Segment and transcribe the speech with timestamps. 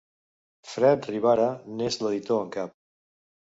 [0.69, 2.77] Fred Rivara n'és l'editor en cap.